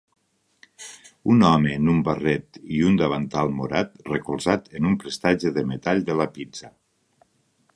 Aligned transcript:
Un 1.33 1.43
home 1.49 1.73
en 1.79 1.91
un 1.91 1.99
barret 2.07 2.57
i 2.77 2.81
un 2.91 2.97
davantal 3.01 3.53
morat 3.59 3.93
recolzat 4.13 4.67
en 4.79 4.89
un 4.93 4.97
prestatge 5.05 5.53
de 5.59 5.65
metall 5.75 6.03
de 6.09 6.17
la 6.23 6.29
pizza 6.39 6.73